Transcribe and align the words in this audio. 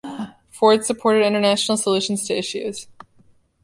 Ford 0.49 0.83
supported 0.83 1.23
international 1.23 1.77
solutions 1.77 2.25
to 2.25 2.35
issues. 2.35 2.87